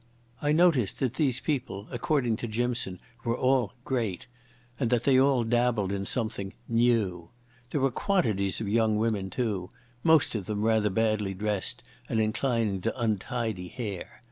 I 0.41 0.51
noticed 0.51 0.97
that 0.97 1.13
these 1.13 1.39
people, 1.39 1.87
according 1.91 2.35
to 2.37 2.47
Jimson, 2.47 2.99
were 3.23 3.37
all 3.37 3.73
"great", 3.85 4.25
and 4.79 4.89
that 4.89 5.03
they 5.03 5.19
all 5.19 5.43
dabbled 5.43 5.91
in 5.91 6.07
something 6.07 6.53
"new". 6.67 7.29
There 7.69 7.81
were 7.81 7.91
quantities 7.91 8.59
of 8.59 8.67
young 8.67 8.97
women, 8.97 9.29
too, 9.29 9.69
most 10.03 10.33
of 10.33 10.47
them 10.47 10.63
rather 10.63 10.89
badly 10.89 11.35
dressed 11.35 11.83
and 12.09 12.19
inclining 12.19 12.81
to 12.81 12.99
untidy 12.99 13.67
hair. 13.67 14.19